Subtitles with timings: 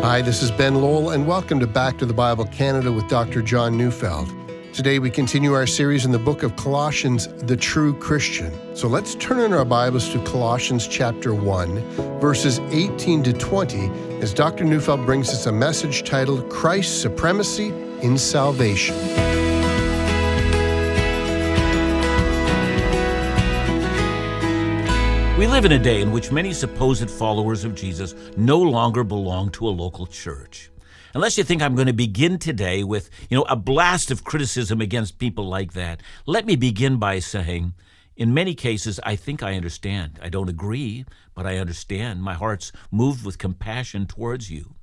[0.00, 3.40] Hi, this is Ben Lowell, and welcome to Back to the Bible Canada with Dr.
[3.40, 4.28] John Neufeld.
[4.72, 8.52] Today we continue our series in the book of Colossians, The True Christian.
[8.76, 13.90] So let's turn in our Bibles to Colossians chapter 1, verses 18 to 20,
[14.20, 14.64] as Dr.
[14.64, 17.68] Neufeld brings us a message titled Christ's Supremacy
[18.02, 19.45] in Salvation.
[25.36, 29.50] We live in a day in which many supposed followers of Jesus no longer belong
[29.50, 30.70] to a local church.
[31.12, 34.80] Unless you think I'm going to begin today with, you know, a blast of criticism
[34.80, 37.74] against people like that, let me begin by saying,
[38.16, 40.18] in many cases, I think I understand.
[40.22, 41.04] I don't agree,
[41.34, 42.22] but I understand.
[42.22, 44.75] My heart's moved with compassion towards you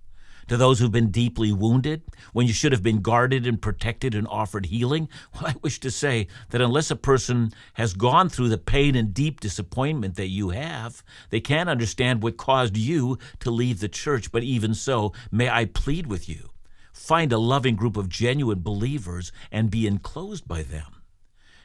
[0.47, 4.27] to those who've been deeply wounded, when you should have been guarded and protected and
[4.27, 5.09] offered healing?
[5.33, 9.13] Well, I wish to say that unless a person has gone through the pain and
[9.13, 14.31] deep disappointment that you have, they can't understand what caused you to leave the church.
[14.31, 16.49] But even so, may I plead with you
[16.93, 21.02] find a loving group of genuine believers and be enclosed by them.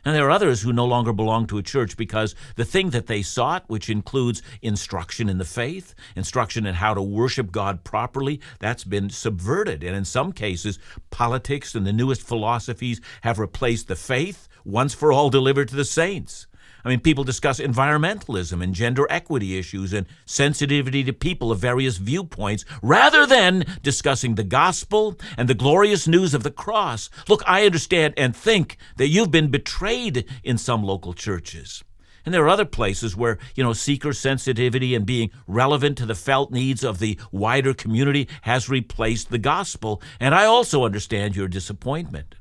[0.04, 3.06] And there are others who no longer belong to a church because the thing that
[3.06, 8.40] they sought, which includes instruction in the faith, instruction in how to worship God properly,
[8.58, 9.84] that's been subverted.
[9.84, 10.78] And in some cases,
[11.10, 15.84] politics and the newest philosophies have replaced the faith once for all delivered to the
[15.84, 16.47] saints.
[16.84, 21.96] I mean, people discuss environmentalism and gender equity issues and sensitivity to people of various
[21.96, 27.10] viewpoints rather than discussing the gospel and the glorious news of the cross.
[27.28, 31.82] Look, I understand and think that you've been betrayed in some local churches.
[32.24, 36.14] And there are other places where, you know, seeker sensitivity and being relevant to the
[36.14, 40.02] felt needs of the wider community has replaced the gospel.
[40.20, 42.34] And I also understand your disappointment.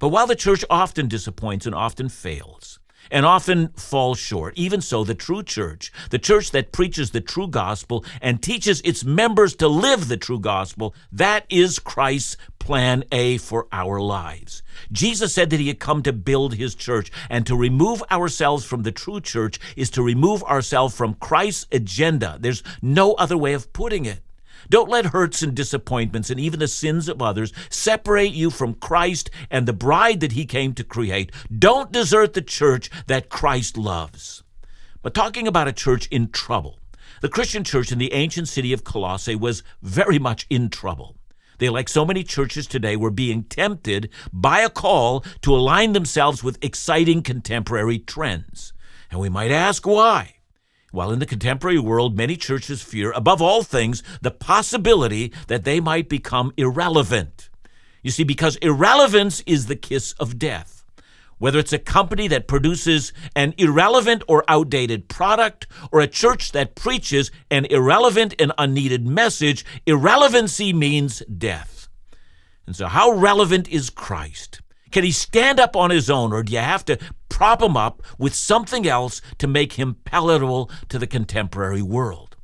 [0.00, 4.56] But while the church often disappoints and often fails, and often falls short.
[4.56, 9.04] Even so, the true church, the church that preaches the true gospel and teaches its
[9.04, 14.62] members to live the true gospel, that is Christ's plan A for our lives.
[14.92, 18.82] Jesus said that he had come to build his church, and to remove ourselves from
[18.82, 22.36] the true church is to remove ourselves from Christ's agenda.
[22.40, 24.20] There's no other way of putting it.
[24.68, 29.30] Don't let hurts and disappointments and even the sins of others separate you from Christ
[29.50, 31.32] and the bride that he came to create.
[31.56, 34.42] Don't desert the church that Christ loves.
[35.02, 36.78] But talking about a church in trouble,
[37.22, 41.16] the Christian church in the ancient city of Colossae was very much in trouble.
[41.58, 46.42] They, like so many churches today, were being tempted by a call to align themselves
[46.42, 48.72] with exciting contemporary trends.
[49.10, 50.36] And we might ask why.
[50.92, 55.80] While in the contemporary world, many churches fear, above all things, the possibility that they
[55.80, 57.48] might become irrelevant.
[58.02, 60.84] You see, because irrelevance is the kiss of death.
[61.38, 66.74] Whether it's a company that produces an irrelevant or outdated product, or a church that
[66.74, 71.88] preaches an irrelevant and unneeded message, irrelevancy means death.
[72.66, 74.60] And so, how relevant is Christ?
[74.90, 78.02] Can he stand up on his own, or do you have to prop him up
[78.18, 82.36] with something else to make him palatable to the contemporary world?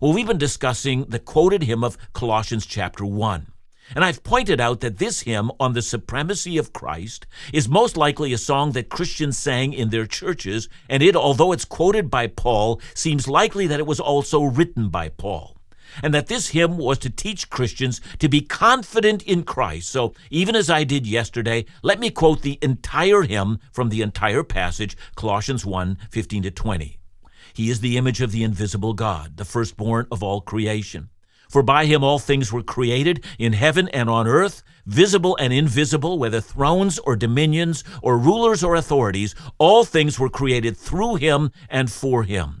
[0.00, 3.48] Well, we've been discussing the quoted hymn of Colossians chapter 1.
[3.96, 8.32] And I've pointed out that this hymn on the supremacy of Christ is most likely
[8.32, 12.80] a song that Christians sang in their churches, and it, although it's quoted by Paul,
[12.94, 15.57] seems likely that it was also written by Paul
[16.02, 19.90] and that this hymn was to teach Christians to be confident in Christ.
[19.90, 24.42] So, even as I did yesterday, let me quote the entire hymn from the entire
[24.42, 26.98] passage, Colossians 1 15 to 20.
[27.54, 31.10] He is the image of the invisible God, the firstborn of all creation.
[31.48, 36.18] For by him all things were created, in heaven and on earth, visible and invisible,
[36.18, 41.90] whether thrones or dominions or rulers or authorities, all things were created through him and
[41.90, 42.60] for him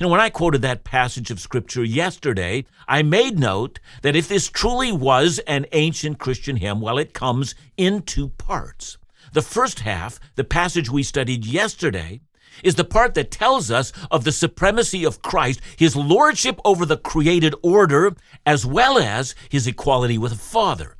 [0.00, 4.48] Know, when I quoted that passage of Scripture yesterday, I made note that if this
[4.48, 8.98] truly was an ancient Christian hymn, well, it comes in two parts.
[9.32, 12.20] The first half, the passage we studied yesterday,
[12.62, 16.96] is the part that tells us of the supremacy of Christ, his lordship over the
[16.96, 18.14] created order,
[18.44, 20.96] as well as his equality with the Father.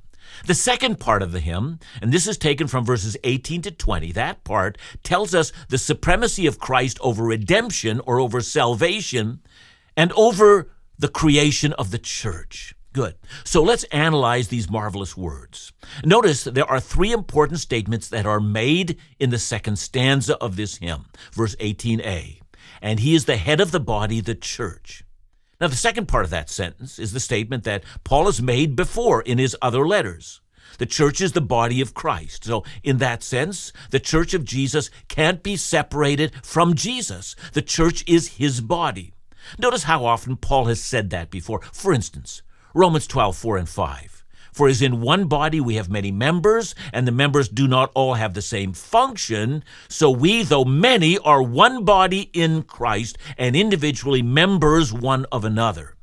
[0.46, 4.12] The second part of the hymn, and this is taken from verses 18 to 20,
[4.12, 9.40] that part tells us the supremacy of Christ over redemption or over salvation
[9.96, 12.74] and over the creation of the church.
[12.92, 13.16] Good.
[13.42, 15.72] So let's analyze these marvelous words.
[16.04, 20.76] Notice there are three important statements that are made in the second stanza of this
[20.76, 22.40] hymn, verse 18a.
[22.80, 25.03] And he is the head of the body, the church.
[25.64, 29.22] Now, the second part of that sentence is the statement that Paul has made before
[29.22, 30.42] in his other letters.
[30.76, 32.44] The church is the body of Christ.
[32.44, 37.34] So, in that sense, the church of Jesus can't be separated from Jesus.
[37.54, 39.14] The church is his body.
[39.58, 41.62] Notice how often Paul has said that before.
[41.72, 42.42] For instance,
[42.74, 44.13] Romans 12, 4 and 5.
[44.54, 48.14] For as in one body we have many members, and the members do not all
[48.14, 54.22] have the same function, so we, though many, are one body in Christ, and individually
[54.22, 55.96] members one of another.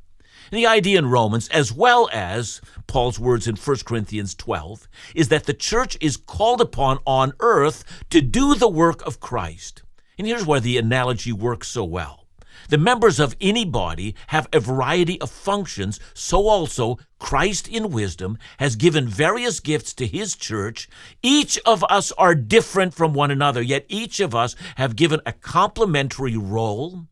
[0.50, 5.28] And the idea in Romans, as well as Paul's words in 1 Corinthians 12, is
[5.28, 9.82] that the church is called upon on earth to do the work of Christ.
[10.18, 12.21] And here's where the analogy works so well.
[12.68, 18.38] The members of any body have a variety of functions, so also Christ in wisdom
[18.58, 20.88] has given various gifts to his church.
[21.22, 25.32] Each of us are different from one another, yet each of us have given a
[25.32, 27.06] complementary role,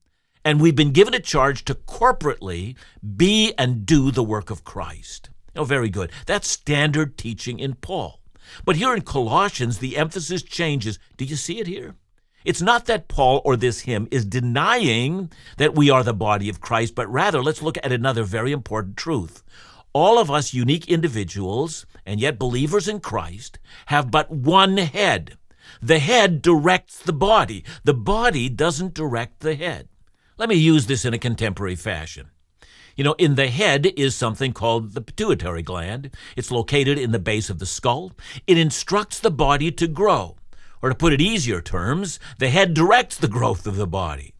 [0.44, 2.76] and we've been given a charge to corporately
[3.16, 5.30] be and do the work of Christ.
[5.54, 6.10] Oh, very good.
[6.26, 8.20] That's standard teaching in Paul.
[8.64, 10.98] But here in Colossians, the emphasis changes.
[11.16, 11.96] Do you see it here?
[12.44, 16.60] It's not that Paul or this hymn is denying that we are the body of
[16.60, 19.42] Christ, but rather let's look at another very important truth.
[19.92, 25.36] All of us unique individuals, and yet believers in Christ, have but one head.
[25.82, 29.88] The head directs the body, the body doesn't direct the head.
[30.38, 32.30] Let me use this in a contemporary fashion.
[32.96, 36.14] You know, in the head is something called the pituitary gland.
[36.36, 38.12] It's located in the base of the skull.
[38.46, 40.36] It instructs the body to grow.
[40.82, 44.34] Or to put it easier terms, the head directs the growth of the body.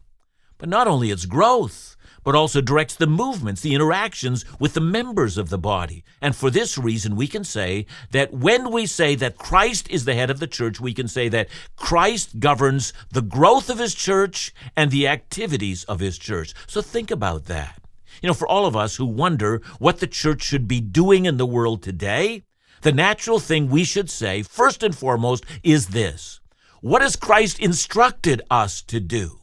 [0.57, 5.37] But not only its growth, but also directs the movements, the interactions with the members
[5.37, 6.03] of the body.
[6.21, 10.13] And for this reason, we can say that when we say that Christ is the
[10.13, 14.53] head of the church, we can say that Christ governs the growth of his church
[14.75, 16.53] and the activities of his church.
[16.67, 17.79] So think about that.
[18.21, 21.37] You know, for all of us who wonder what the church should be doing in
[21.37, 22.43] the world today,
[22.81, 26.39] the natural thing we should say, first and foremost, is this
[26.81, 29.39] What has Christ instructed us to do?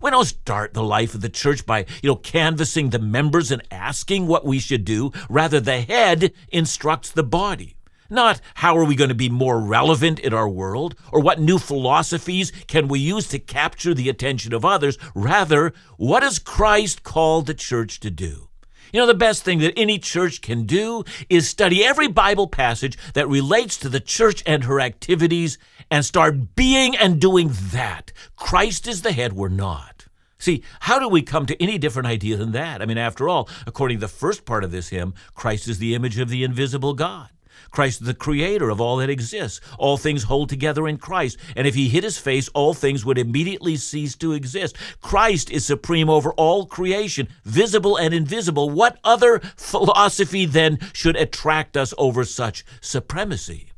[0.00, 3.62] We don't start the life of the church by, you know, canvassing the members and
[3.70, 5.10] asking what we should do.
[5.28, 7.76] Rather, the head instructs the body.
[8.08, 11.58] Not how are we going to be more relevant in our world or what new
[11.58, 14.96] philosophies can we use to capture the attention of others.
[15.14, 18.48] Rather, what has Christ called the church to do?
[18.92, 22.96] You know, the best thing that any church can do is study every Bible passage
[23.14, 25.58] that relates to the church and her activities
[25.90, 28.12] and start being and doing that.
[28.36, 30.06] Christ is the head, we're not.
[30.38, 32.82] See, how do we come to any different idea than that?
[32.82, 35.94] I mean, after all, according to the first part of this hymn, Christ is the
[35.94, 37.30] image of the invisible God.
[37.70, 39.60] Christ is the creator of all that exists.
[39.78, 41.38] All things hold together in Christ.
[41.54, 44.76] And if he hid his face, all things would immediately cease to exist.
[45.00, 48.70] Christ is supreme over all creation, visible and invisible.
[48.70, 53.70] What other philosophy then should attract us over such supremacy?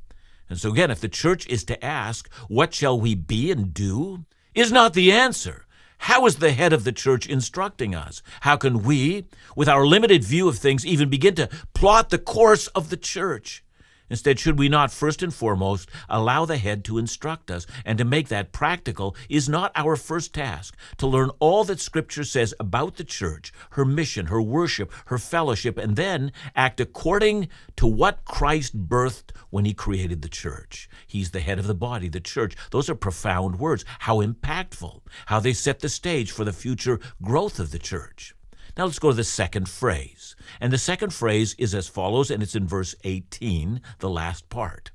[0.48, 4.24] And so, again, if the church is to ask, What shall we be and do?
[4.54, 5.66] is not the answer.
[5.98, 8.22] How is the head of the church instructing us?
[8.40, 9.26] How can we,
[9.56, 13.64] with our limited view of things, even begin to plot the course of the church?
[14.10, 17.66] Instead, should we not first and foremost allow the head to instruct us?
[17.84, 20.76] And to make that practical is not our first task.
[20.98, 25.78] To learn all that Scripture says about the church, her mission, her worship, her fellowship,
[25.78, 30.88] and then act according to what Christ birthed when he created the church.
[31.06, 32.56] He's the head of the body, the church.
[32.70, 33.84] Those are profound words.
[34.00, 38.34] How impactful, how they set the stage for the future growth of the church.
[38.78, 40.36] Now let's go to the second phrase.
[40.60, 44.92] And the second phrase is as follows, and it's in verse 18, the last part.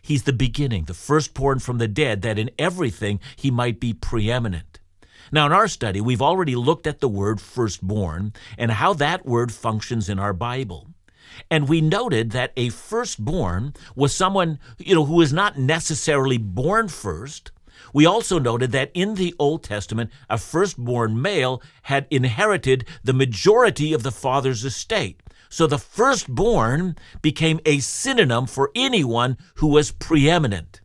[0.00, 4.80] He's the beginning, the firstborn from the dead, that in everything he might be preeminent.
[5.30, 9.52] Now, in our study, we've already looked at the word firstborn and how that word
[9.52, 10.88] functions in our Bible.
[11.50, 16.88] And we noted that a firstborn was someone, you know, who is not necessarily born
[16.88, 17.50] first,
[17.92, 23.92] we also noted that in the Old Testament, a firstborn male had inherited the majority
[23.92, 25.22] of the father's estate.
[25.48, 30.80] So the firstborn became a synonym for anyone who was preeminent.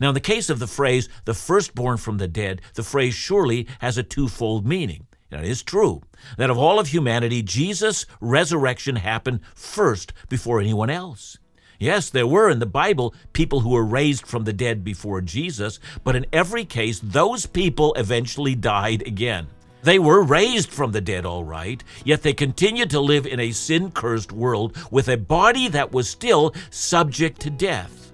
[0.00, 3.66] Now, in the case of the phrase, the firstborn from the dead, the phrase surely
[3.80, 5.06] has a twofold meaning.
[5.30, 6.02] It is true
[6.38, 11.38] that of all of humanity, Jesus' resurrection happened first before anyone else.
[11.80, 15.80] Yes, there were in the Bible people who were raised from the dead before Jesus,
[16.04, 19.46] but in every case, those people eventually died again.
[19.82, 23.52] They were raised from the dead, all right, yet they continued to live in a
[23.52, 28.12] sin cursed world with a body that was still subject to death.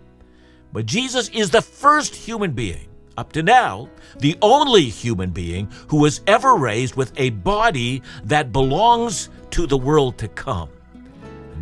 [0.72, 2.86] But Jesus is the first human being,
[3.18, 3.88] up to now,
[4.20, 9.76] the only human being who was ever raised with a body that belongs to the
[9.76, 10.68] world to come.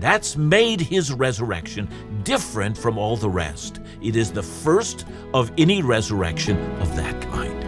[0.00, 1.88] That's made his resurrection
[2.24, 3.80] different from all the rest.
[4.02, 7.64] It is the first of any resurrection of that kind.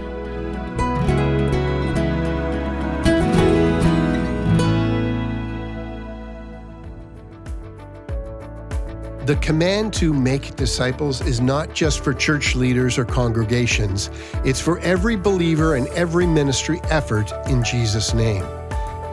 [9.26, 14.08] The command to make disciples is not just for church leaders or congregations,
[14.44, 18.44] it's for every believer and every ministry effort in Jesus' name.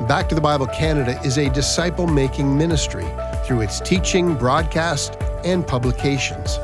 [0.01, 3.05] Back to the Bible Canada is a disciple making ministry
[3.45, 6.57] through its teaching, broadcast, and publications.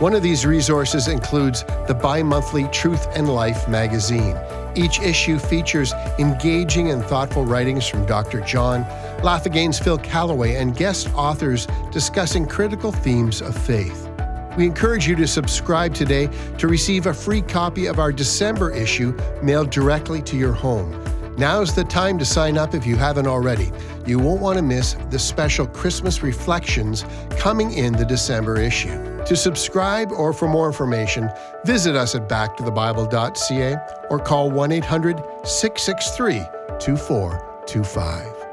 [0.00, 4.36] One of these resources includes the bi monthly Truth and Life magazine.
[4.74, 8.40] Each issue features engaging and thoughtful writings from Dr.
[8.40, 8.82] John,
[9.22, 14.10] Laugh Again's Phil Callaway, and guest authors discussing critical themes of faith.
[14.56, 19.16] We encourage you to subscribe today to receive a free copy of our December issue
[19.40, 21.00] mailed directly to your home.
[21.38, 23.70] Now's the time to sign up if you haven't already.
[24.06, 29.24] You won't want to miss the special Christmas reflections coming in the December issue.
[29.24, 31.28] To subscribe or for more information,
[31.66, 33.76] visit us at backtothebible.ca
[34.08, 36.38] or call 1 800 663
[36.78, 38.45] 2425.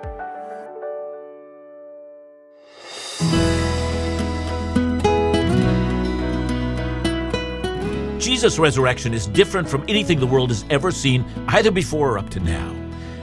[8.34, 12.32] Jesus' resurrection is different from anything the world has ever seen, either before or up
[12.32, 12.74] to now.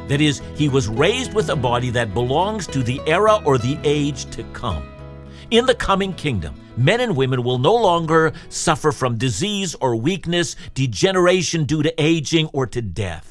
[0.07, 3.77] That is, he was raised with a body that belongs to the era or the
[3.83, 4.89] age to come.
[5.51, 10.55] In the coming kingdom, men and women will no longer suffer from disease or weakness,
[10.75, 13.30] degeneration due to aging, or to death.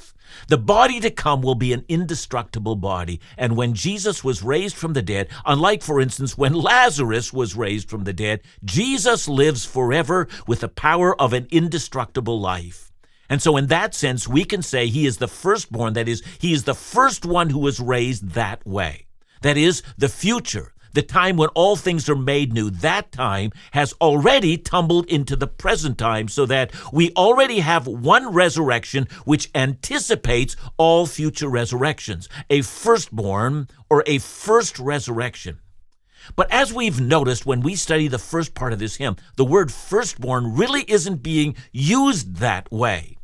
[0.50, 3.20] The body to come will be an indestructible body.
[3.38, 7.88] And when Jesus was raised from the dead, unlike, for instance, when Lazarus was raised
[7.88, 12.92] from the dead, Jesus lives forever with the power of an indestructible life.
[13.30, 15.94] And so, in that sense, we can say he is the firstborn.
[15.94, 19.06] That is, he is the first one who was raised that way.
[19.44, 23.94] That is, the future, the time when all things are made new, that time has
[24.02, 30.56] already tumbled into the present time, so that we already have one resurrection which anticipates
[30.78, 35.60] all future resurrections a firstborn or a first resurrection.
[36.36, 39.72] But as we've noticed when we study the first part of this hymn, the word
[39.72, 43.19] firstborn really isn't being used that way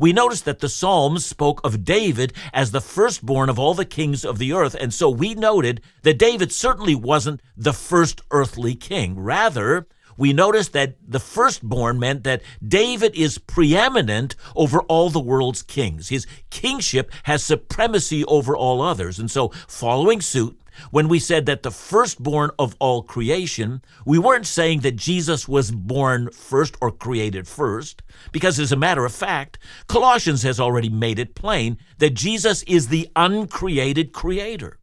[0.00, 4.24] we notice that the Psalms spoke of David as the firstborn of all the kings
[4.24, 9.20] of the earth, and so we noted that David certainly wasn't the first earthly king.
[9.20, 15.62] Rather, we notice that the firstborn meant that David is preeminent over all the world's
[15.62, 16.08] kings.
[16.08, 19.18] His kingship has supremacy over all others.
[19.18, 20.59] And so, following suit,
[20.90, 25.70] when we said that the firstborn of all creation, we weren't saying that Jesus was
[25.70, 31.18] born first or created first, because as a matter of fact, Colossians has already made
[31.18, 34.78] it plain that Jesus is the uncreated creator.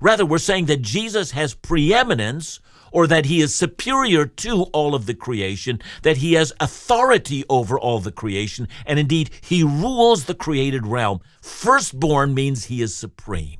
[0.00, 2.60] Rather, we're saying that Jesus has preeminence
[2.92, 7.78] or that he is superior to all of the creation, that he has authority over
[7.78, 11.20] all the creation, and indeed he rules the created realm.
[11.42, 13.58] Firstborn means he is supreme.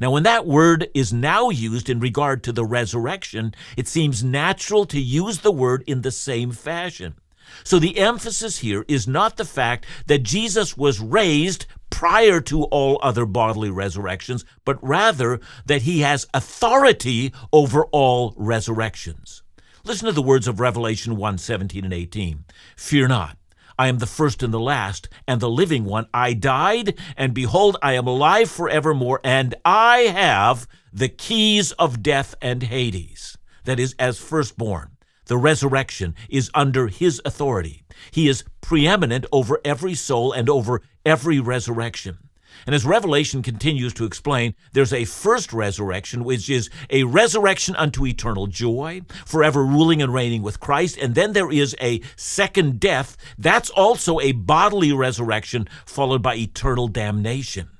[0.00, 4.84] Now, when that word is now used in regard to the resurrection, it seems natural
[4.86, 7.14] to use the word in the same fashion.
[7.62, 12.98] So the emphasis here is not the fact that Jesus was raised prior to all
[13.02, 19.42] other bodily resurrections, but rather that he has authority over all resurrections.
[19.84, 22.44] Listen to the words of Revelation 1 17 and 18.
[22.76, 23.36] Fear not.
[23.78, 26.06] I am the first and the last, and the living one.
[26.14, 32.34] I died, and behold, I am alive forevermore, and I have the keys of death
[32.40, 33.36] and Hades.
[33.64, 34.90] That is, as firstborn.
[35.26, 37.84] The resurrection is under his authority.
[38.10, 42.18] He is preeminent over every soul and over every resurrection.
[42.66, 48.06] And as Revelation continues to explain, there's a first resurrection, which is a resurrection unto
[48.06, 50.96] eternal joy, forever ruling and reigning with Christ.
[50.98, 53.16] And then there is a second death.
[53.38, 57.70] That's also a bodily resurrection, followed by eternal damnation.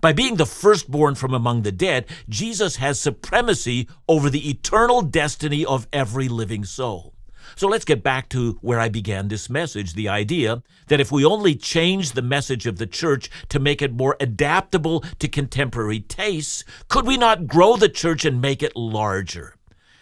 [0.00, 5.64] By being the firstborn from among the dead, Jesus has supremacy over the eternal destiny
[5.64, 7.13] of every living soul.
[7.56, 11.24] So let's get back to where I began this message the idea that if we
[11.24, 16.64] only change the message of the church to make it more adaptable to contemporary tastes,
[16.88, 19.56] could we not grow the church and make it larger?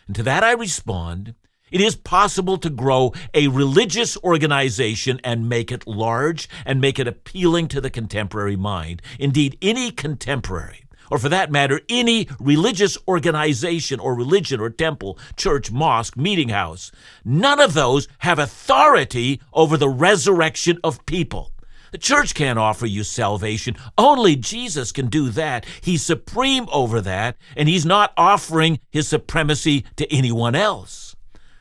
[0.06, 1.34] And to that I respond
[1.72, 7.08] It is possible to grow a religious organization and make it large and make it
[7.08, 9.00] appealing to the contemporary mind.
[9.18, 15.71] Indeed, any contemporary, or for that matter, any religious organization or religion or temple, church,
[15.71, 16.90] mosque, meeting house,
[17.23, 21.52] none of those have authority over the resurrection of people.
[21.90, 23.76] The church can't offer you salvation.
[23.99, 25.66] Only Jesus can do that.
[25.83, 31.14] He's supreme over that, and He's not offering His supremacy to anyone else.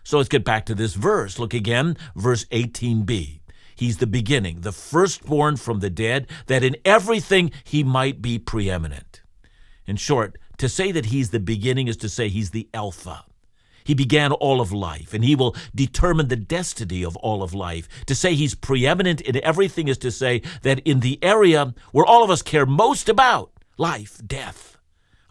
[0.06, 1.40] So let's get back to this verse.
[1.40, 3.42] Look again, verse 18b.
[3.76, 9.11] He's the beginning, the firstborn from the dead, that in everything he might be preeminent.
[9.88, 13.26] In short, to say that he's the beginning is to say he's the Alpha.
[13.84, 17.88] He began all of life, and he will determine the destiny of all of life.
[18.06, 22.24] To say he's preeminent in everything is to say that in the area where all
[22.24, 24.78] of us care most about life, death,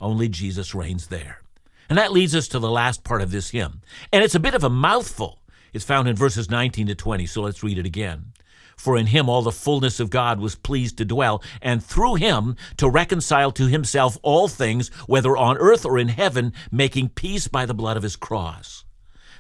[0.00, 1.42] only Jesus reigns there.
[1.88, 3.82] And that leads us to the last part of this hymn.
[4.12, 5.40] And it's a bit of a mouthful.
[5.72, 8.32] It's found in verses 19 to 20, so let's read it again.
[8.80, 12.56] For in him all the fullness of God was pleased to dwell, and through him
[12.78, 17.66] to reconcile to himself all things, whether on earth or in heaven, making peace by
[17.66, 18.86] the blood of his cross.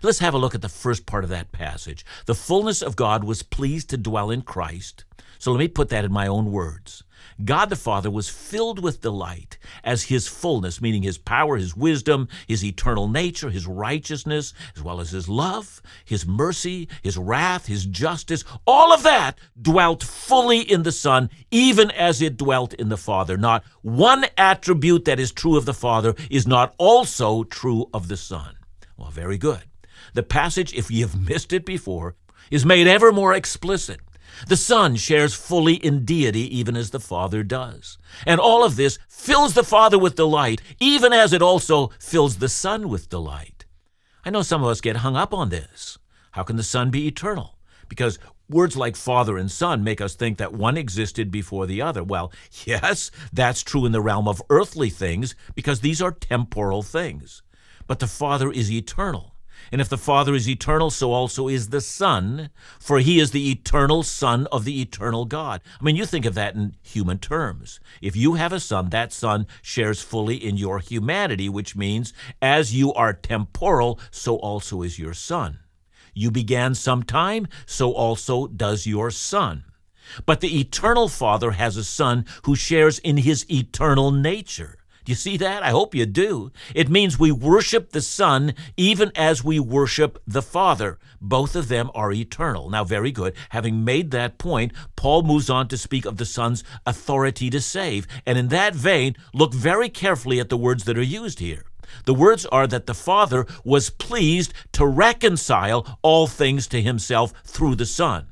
[0.02, 2.04] Let's have a look at the first part of that passage.
[2.26, 5.06] The fullness of God was pleased to dwell in Christ.
[5.38, 7.02] So let me put that in my own words.
[7.44, 12.28] God the Father was filled with delight as his fullness, meaning his power, his wisdom,
[12.46, 17.86] his eternal nature, his righteousness, as well as his love, his mercy, his wrath, his
[17.86, 22.96] justice, all of that dwelt fully in the Son, even as it dwelt in the
[22.96, 23.36] Father.
[23.36, 28.16] Not one attribute that is true of the Father is not also true of the
[28.16, 28.56] Son.
[28.96, 29.62] Well, very good.
[30.14, 32.16] The passage, if ye have missed it before,
[32.50, 34.00] is made ever more explicit.
[34.46, 37.98] The Son shares fully in deity, even as the Father does.
[38.26, 42.48] And all of this fills the Father with delight, even as it also fills the
[42.48, 43.66] Son with delight.
[44.24, 45.98] I know some of us get hung up on this.
[46.32, 47.58] How can the Son be eternal?
[47.88, 48.18] Because
[48.48, 52.02] words like Father and Son make us think that one existed before the other.
[52.04, 52.32] Well,
[52.64, 57.42] yes, that's true in the realm of earthly things, because these are temporal things.
[57.86, 59.29] But the Father is eternal.
[59.72, 63.50] And if the Father is eternal, so also is the Son, for he is the
[63.50, 65.60] eternal Son of the eternal God.
[65.80, 67.80] I mean, you think of that in human terms.
[68.00, 72.74] If you have a son, that son shares fully in your humanity, which means as
[72.74, 75.60] you are temporal, so also is your son.
[76.14, 79.64] You began sometime, so also does your son.
[80.26, 84.79] But the eternal Father has a son who shares in his eternal nature.
[85.04, 85.62] Do you see that?
[85.62, 86.52] I hope you do.
[86.74, 90.98] It means we worship the Son even as we worship the Father.
[91.20, 92.70] Both of them are eternal.
[92.70, 93.34] Now, very good.
[93.50, 98.06] Having made that point, Paul moves on to speak of the Son's authority to save.
[98.26, 101.64] And in that vein, look very carefully at the words that are used here.
[102.04, 107.76] The words are that the Father was pleased to reconcile all things to himself through
[107.76, 108.29] the Son.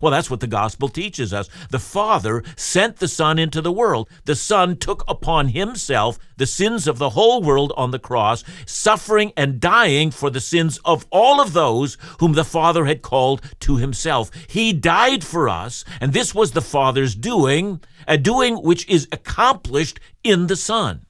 [0.00, 1.50] Well, that's what the gospel teaches us.
[1.70, 4.08] The Father sent the Son into the world.
[4.24, 9.32] The Son took upon himself the sins of the whole world on the cross, suffering
[9.36, 13.76] and dying for the sins of all of those whom the Father had called to
[13.76, 14.30] himself.
[14.48, 20.00] He died for us, and this was the Father's doing, a doing which is accomplished
[20.24, 21.04] in the Son.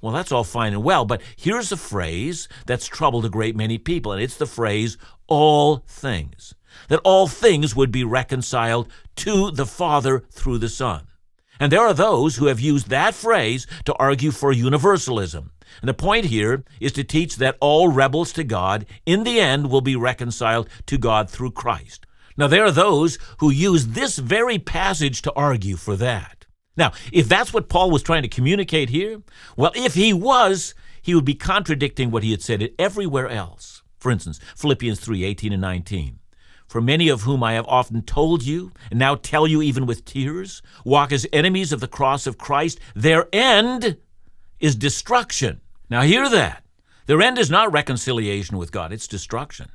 [0.00, 3.76] Well, that's all fine and well, but here's a phrase that's troubled a great many
[3.76, 6.54] people, and it's the phrase, all things
[6.88, 11.06] that all things would be reconciled to the Father through the Son.
[11.60, 15.50] And there are those who have used that phrase to argue for universalism.
[15.82, 19.70] And the point here is to teach that all rebels to God, in the end,
[19.70, 22.06] will be reconciled to God through Christ.
[22.36, 26.46] Now, there are those who use this very passage to argue for that.
[26.76, 29.20] Now, if that's what Paul was trying to communicate here,
[29.56, 33.82] well, if he was, he would be contradicting what he had said everywhere else.
[33.98, 36.19] For instance, Philippians 3 18 and 19
[36.70, 40.04] for many of whom I have often told you, and now tell you even with
[40.04, 42.78] tears, walk as enemies of the cross of Christ.
[42.94, 43.96] Their end
[44.60, 45.62] is destruction.
[45.90, 46.62] Now, hear that.
[47.06, 49.68] Their end is not reconciliation with God, it's destruction.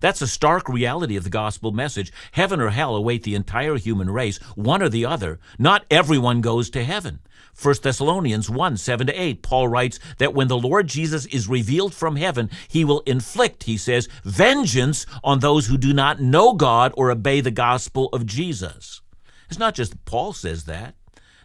[0.00, 2.12] That's a stark reality of the gospel message.
[2.32, 5.40] Heaven or hell await the entire human race, one or the other.
[5.58, 7.20] Not everyone goes to heaven.
[7.60, 11.92] 1 Thessalonians 1 7 to 8, Paul writes that when the Lord Jesus is revealed
[11.92, 16.92] from heaven, he will inflict, he says, vengeance on those who do not know God
[16.96, 19.00] or obey the gospel of Jesus.
[19.48, 20.94] It's not just Paul says that.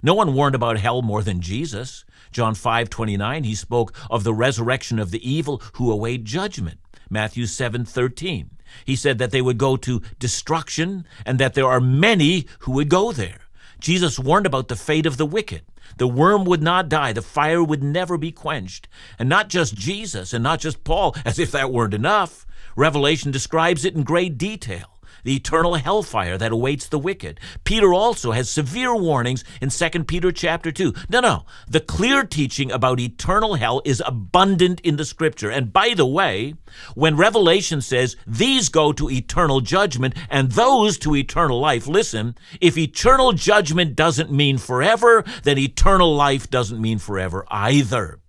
[0.03, 2.05] No one warned about hell more than Jesus.
[2.31, 6.79] John 5 29, he spoke of the resurrection of the evil who await judgment.
[7.09, 8.49] Matthew 7 13.
[8.85, 12.89] He said that they would go to destruction and that there are many who would
[12.89, 13.41] go there.
[13.79, 15.63] Jesus warned about the fate of the wicked.
[15.97, 17.13] The worm would not die.
[17.13, 18.87] The fire would never be quenched.
[19.19, 22.45] And not just Jesus and not just Paul, as if that weren't enough.
[22.75, 24.92] Revelation describes it in great detail
[25.23, 27.39] the eternal hellfire that awaits the wicked.
[27.63, 30.93] Peter also has severe warnings in 2 Peter chapter 2.
[31.09, 31.45] No, no.
[31.67, 35.49] The clear teaching about eternal hell is abundant in the scripture.
[35.49, 36.55] And by the way,
[36.95, 42.77] when Revelation says these go to eternal judgment and those to eternal life, listen, if
[42.77, 48.19] eternal judgment doesn't mean forever, then eternal life doesn't mean forever either.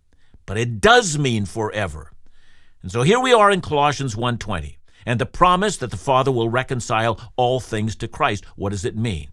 [0.46, 2.12] But it does mean forever.
[2.83, 6.48] And so here we are in Colossians 1:20 and the promise that the Father will
[6.48, 8.44] reconcile all things to Christ.
[8.56, 9.28] What does it mean?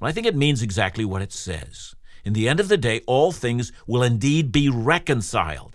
[0.00, 1.94] Well, I think it means exactly what it says.
[2.24, 5.73] In the end of the day, all things will indeed be reconciled.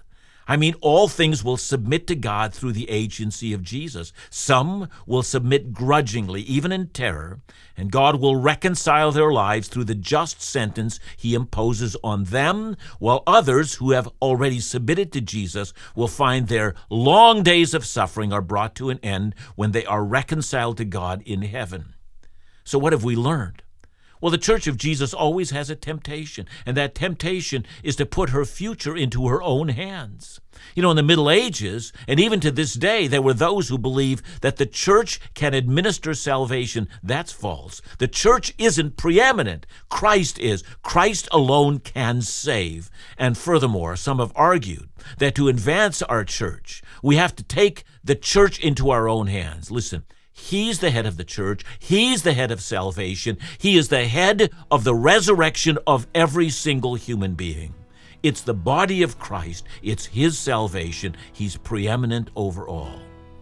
[0.50, 4.12] I mean, all things will submit to God through the agency of Jesus.
[4.32, 7.42] Some will submit grudgingly, even in terror,
[7.78, 13.22] and God will reconcile their lives through the just sentence he imposes on them, while
[13.28, 18.42] others who have already submitted to Jesus will find their long days of suffering are
[18.42, 21.94] brought to an end when they are reconciled to God in heaven.
[22.64, 23.62] So, what have we learned?
[24.22, 28.32] Well, the Church of Jesus always has a temptation, and that temptation is to put
[28.32, 30.42] her future into her own hands.
[30.76, 33.78] You know, in the Middle Ages, and even to this day, there were those who
[33.78, 36.90] believe that the church can administer salvation.
[37.02, 37.82] That's false.
[37.98, 39.66] The church isn't preeminent.
[39.88, 40.64] Christ is.
[40.82, 42.90] Christ alone can save.
[43.18, 48.16] And furthermore, some have argued that to advance our church, we have to take the
[48.16, 49.72] church into our own hands.
[49.72, 50.04] Listen,
[50.40, 51.64] He's the head of the church.
[51.78, 53.38] He's the head of salvation.
[53.58, 57.76] He is the head of the resurrection of every single human being.
[58.24, 59.66] It's the body of Christ.
[59.84, 61.16] It's His salvation.
[61.34, 63.00] He's preeminent over all.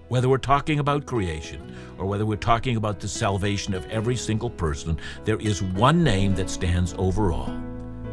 [0.09, 4.49] Whether we're talking about creation or whether we're talking about the salvation of every single
[4.49, 7.55] person, there is one name that stands over all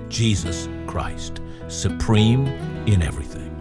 [0.08, 2.46] Jesus Christ, supreme
[2.86, 3.53] in everything.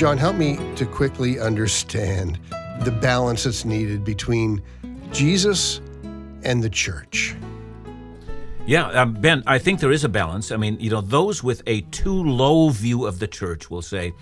[0.00, 2.38] John, help me to quickly understand
[2.86, 4.62] the balance that's needed between
[5.12, 5.82] Jesus
[6.42, 7.36] and the church.
[8.64, 10.52] Yeah, um, Ben, I think there is a balance.
[10.52, 14.14] I mean, you know, those with a too low view of the church will say,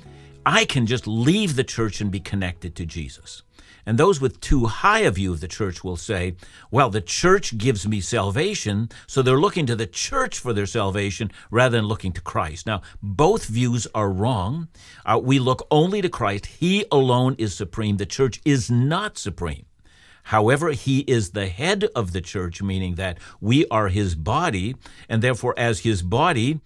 [0.44, 3.44] I can just leave the church and be connected to Jesus.
[3.88, 6.36] And those with too high a view of the church will say,
[6.70, 11.30] well, the church gives me salvation, so they're looking to the church for their salvation
[11.50, 12.66] rather than looking to Christ.
[12.66, 14.68] Now, both views are wrong.
[15.06, 16.44] Uh, we look only to Christ.
[16.44, 17.96] He alone is supreme.
[17.96, 19.64] The church is not supreme.
[20.24, 24.76] However, he is the head of the church, meaning that we are his body,
[25.08, 26.60] and therefore, as his body,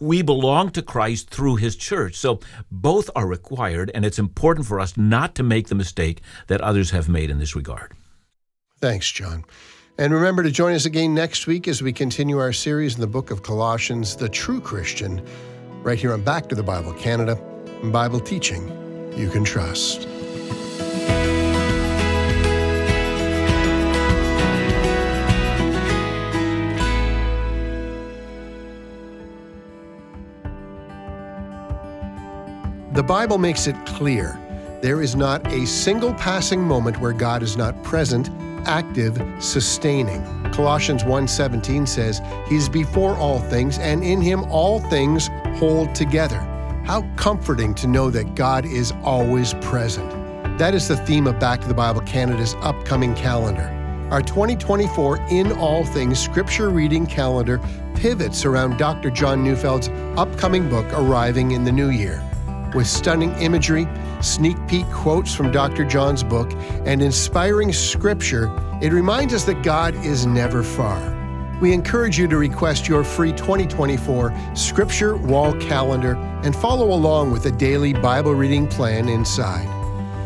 [0.00, 2.16] we belong to Christ through his church.
[2.16, 6.60] So both are required, and it's important for us not to make the mistake that
[6.60, 7.92] others have made in this regard.
[8.80, 9.44] Thanks, John.
[9.98, 13.06] And remember to join us again next week as we continue our series in the
[13.06, 15.22] book of Colossians, The True Christian,
[15.82, 17.36] right here on Back to the Bible Canada,
[17.84, 18.76] Bible teaching
[19.16, 20.08] you can trust.
[33.00, 34.38] The Bible makes it clear
[34.82, 38.28] there is not a single passing moment where God is not present,
[38.66, 40.22] active, sustaining.
[40.52, 46.46] Colossians 1:17 says, "He's before all things and in him all things hold together."
[46.84, 50.12] How comforting to know that God is always present.
[50.58, 53.70] That is the theme of Back to the Bible Canada's upcoming calendar.
[54.10, 57.62] Our 2024 In All Things scripture reading calendar
[57.94, 59.08] pivots around Dr.
[59.08, 62.22] John Neufeld's upcoming book arriving in the new year
[62.74, 63.88] with stunning imagery,
[64.20, 65.84] sneak peek quotes from Dr.
[65.84, 66.52] John's book,
[66.84, 71.16] and inspiring scripture, it reminds us that God is never far.
[71.60, 77.44] We encourage you to request your free 2024 Scripture Wall Calendar and follow along with
[77.46, 79.68] a daily Bible reading plan inside.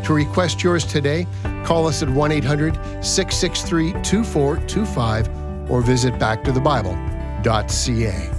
[0.05, 1.27] To request yours today,
[1.65, 8.34] call us at 1 800 663 2425 or visit backtothebible.ca.